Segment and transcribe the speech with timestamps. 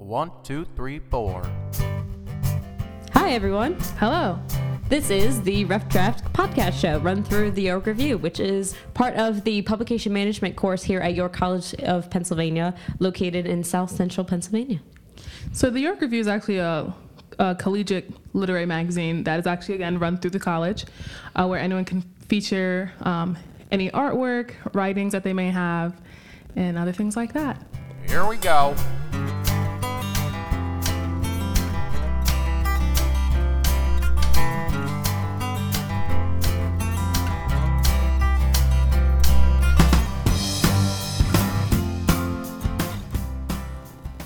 [0.00, 1.46] One, two, three, four.
[3.12, 3.74] Hi, everyone.
[3.98, 4.40] Hello.
[4.88, 9.14] This is the Rough Draft podcast show run through the York Review, which is part
[9.16, 14.24] of the publication management course here at York College of Pennsylvania, located in South Central
[14.24, 14.80] Pennsylvania.
[15.52, 16.94] So the York Review is actually a,
[17.38, 20.86] a collegiate literary magazine that is actually again run through the college,
[21.36, 23.36] uh, where anyone can feature um,
[23.70, 26.00] any artwork, writings that they may have,
[26.56, 27.62] and other things like that.
[28.08, 28.74] Here we go.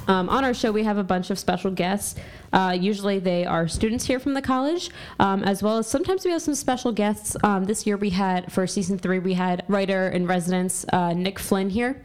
[0.07, 2.19] Um, on our show, we have a bunch of special guests.
[2.53, 6.31] Uh, usually, they are students here from the college, um, as well as sometimes we
[6.31, 7.37] have some special guests.
[7.43, 11.39] Um, this year, we had for season three, we had writer in residence uh, Nick
[11.39, 12.03] Flynn here,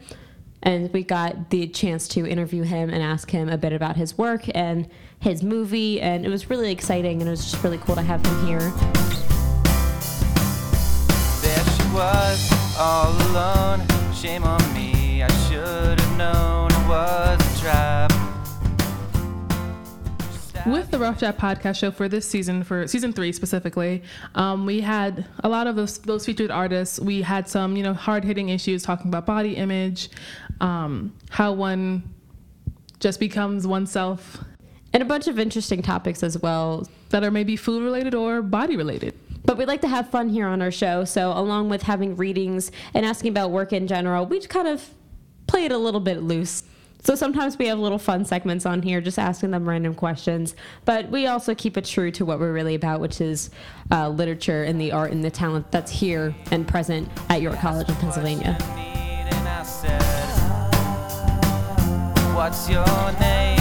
[0.62, 4.16] and we got the chance to interview him and ask him a bit about his
[4.16, 4.88] work and
[5.20, 8.24] his movie, and it was really exciting, and it was just really cool to have
[8.24, 8.72] him here.
[11.42, 13.86] There she was, all alone.
[14.14, 15.89] Shame on me, I should
[20.66, 24.02] With the Rough Draft podcast show for this season, for season three specifically,
[24.34, 27.00] um, we had a lot of those, those featured artists.
[27.00, 30.10] We had some, you know, hard hitting issues talking about body image,
[30.60, 32.14] um, how one
[33.00, 34.44] just becomes oneself
[34.92, 36.86] And a bunch of interesting topics as well.
[37.08, 39.14] that are maybe food related or body related.
[39.44, 41.04] But we like to have fun here on our show.
[41.04, 44.90] So, along with having readings and asking about work in general, we kind of
[45.46, 46.62] play it a little bit loose.
[47.02, 50.54] So, sometimes we have little fun segments on here, just asking them random questions.
[50.84, 53.50] But we also keep it true to what we're really about, which is
[53.90, 57.88] uh, literature and the art and the talent that's here and present at York College
[57.88, 58.56] of Pennsylvania.
[58.60, 59.64] And I
[62.34, 62.84] What's your
[63.20, 63.58] name?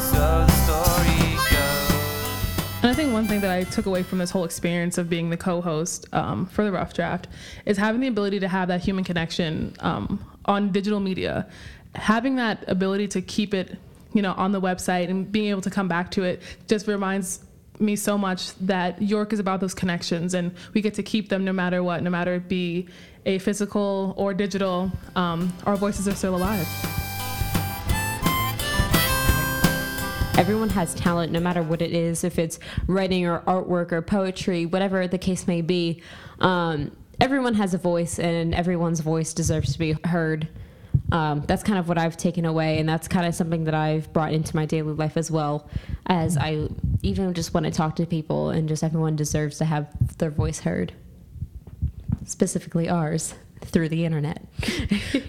[0.00, 2.80] So the story goes.
[2.82, 5.30] And I think one thing that I took away from this whole experience of being
[5.30, 7.28] the co-host um, for the Rough Draft
[7.66, 11.48] is having the ability to have that human connection um, on digital media,
[11.94, 13.76] having that ability to keep it,
[14.12, 17.40] you know, on the website and being able to come back to it just reminds
[17.78, 21.44] me so much that York is about those connections and we get to keep them
[21.44, 22.86] no matter what, no matter it be
[23.26, 24.90] a physical or digital.
[25.16, 26.66] Um, our voices are still alive.
[30.36, 34.64] Everyone has talent, no matter what it is, if it's writing or artwork or poetry,
[34.64, 36.02] whatever the case may be.
[36.38, 40.48] Um, everyone has a voice, and everyone's voice deserves to be heard.
[41.12, 44.12] Um, that's kind of what I've taken away, and that's kind of something that I've
[44.12, 45.68] brought into my daily life as well.
[46.06, 46.68] As I
[47.02, 49.88] even just want to talk to people, and just everyone deserves to have
[50.18, 50.92] their voice heard,
[52.24, 54.42] specifically ours through the internet.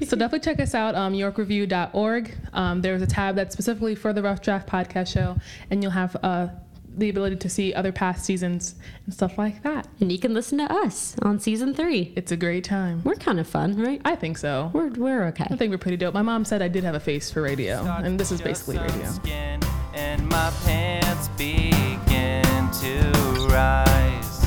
[0.05, 4.23] so definitely check us out um, yorkreview.org um, there's a tab that's specifically for the
[4.23, 5.35] rough draft podcast show
[5.69, 6.47] and you'll have uh,
[7.01, 8.75] the ability to see other past seasons
[9.05, 12.13] and stuff like that and you can listen to us on season three.
[12.15, 13.99] it's a great time We're kind of fun, right?
[14.05, 15.45] i think so We're we're okay.
[15.49, 17.83] i think we're pretty dope my mom said i did have a face for radio
[18.03, 19.59] and this is basically radio Skin,
[19.93, 22.43] and my pants begin
[22.81, 24.41] to rise.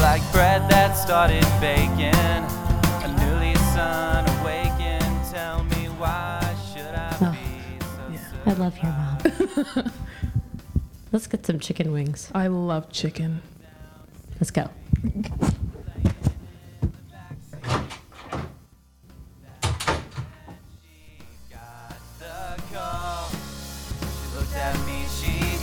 [0.00, 2.14] Like bread that started baking.
[3.04, 5.24] A newly sun awakened.
[5.30, 6.40] Tell me why
[6.72, 8.46] should I Oh, be so yeah.
[8.46, 8.92] I love your
[9.84, 9.92] mom.
[11.12, 12.30] Let's get some chicken wings.
[12.34, 13.42] I love chicken.
[14.38, 14.70] Let's go.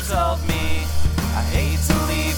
[0.08, 0.85] told me
[1.35, 2.37] I hate to leave